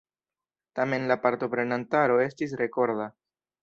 Tamen 0.79 1.05
la 1.13 1.19
partoprenantaro 1.27 2.19
estis 2.27 2.61
rekorda. 2.67 3.11